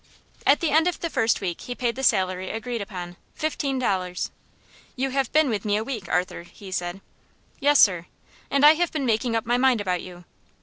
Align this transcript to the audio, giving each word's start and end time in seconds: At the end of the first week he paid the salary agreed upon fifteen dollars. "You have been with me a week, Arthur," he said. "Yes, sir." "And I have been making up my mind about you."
At 0.47 0.61
the 0.61 0.71
end 0.71 0.87
of 0.87 0.99
the 0.99 1.11
first 1.11 1.41
week 1.41 1.61
he 1.61 1.75
paid 1.75 1.93
the 1.95 2.01
salary 2.01 2.49
agreed 2.49 2.81
upon 2.81 3.17
fifteen 3.35 3.77
dollars. 3.77 4.31
"You 4.95 5.11
have 5.11 5.31
been 5.31 5.47
with 5.47 5.63
me 5.63 5.77
a 5.77 5.83
week, 5.83 6.09
Arthur," 6.09 6.41
he 6.41 6.71
said. 6.71 7.01
"Yes, 7.59 7.79
sir." 7.79 8.07
"And 8.49 8.65
I 8.65 8.73
have 8.73 8.91
been 8.91 9.05
making 9.05 9.35
up 9.35 9.45
my 9.45 9.59
mind 9.59 9.79
about 9.79 10.01
you." 10.01 10.23